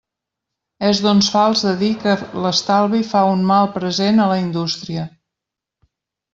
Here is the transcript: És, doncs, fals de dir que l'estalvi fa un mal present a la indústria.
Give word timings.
És, 0.87 1.01
doncs, 1.07 1.27
fals 1.33 1.61
de 1.67 1.73
dir 1.81 1.89
que 2.05 2.15
l'estalvi 2.47 3.03
fa 3.11 3.23
un 3.35 3.45
mal 3.53 3.71
present 3.79 4.25
a 4.25 4.29
la 4.35 4.41
indústria. 4.49 5.07